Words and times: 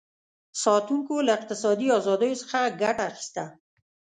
ساتونکو 0.63 1.15
له 1.25 1.31
اقتصادي 1.37 1.87
ازادیو 1.99 2.39
څخه 2.41 2.59
ګټه 2.81 3.01
اخیسته. 3.09 3.43